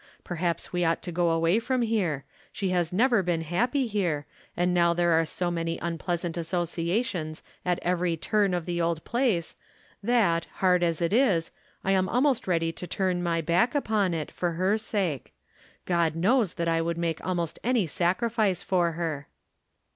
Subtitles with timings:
[0.23, 4.25] Perhaps we ought to go away from here; she has never been happy here,
[4.57, 9.03] and now there are so many unpleas ant associations at every turn of the old
[9.03, 9.55] place
[10.01, 11.51] that, hard as it is,
[11.83, 13.61] I am almost ready to turn my 354 From
[14.11, 14.91] Different Standpoints.
[14.91, 15.33] back upon it, for her sake.
[15.85, 19.27] God knows that I would make almost any sacrifice for her."